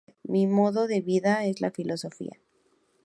[0.23, 2.35] Mi modo de vida es la filosofía".